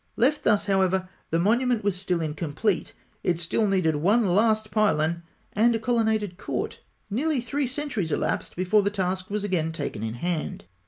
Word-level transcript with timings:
Left 0.15 0.43
thus, 0.45 0.65
however, 0.65 1.07
the 1.29 1.37
monument 1.37 1.83
was 1.83 1.95
still 1.95 2.21
incomplete. 2.21 2.93
It 3.23 3.37
still 3.37 3.67
needed 3.67 3.97
one 3.97 4.25
last 4.25 4.71
pylon 4.71 5.21
and 5.53 5.75
a 5.75 5.79
colonnaded 5.79 6.39
court. 6.39 6.79
Nearly 7.11 7.39
three 7.39 7.67
centuries 7.67 8.11
elapsed 8.11 8.55
before 8.55 8.81
the 8.81 8.89
task 8.89 9.29
was 9.29 9.43
again 9.43 9.71
taken 9.71 10.01
in 10.01 10.15
hand. 10.15 10.65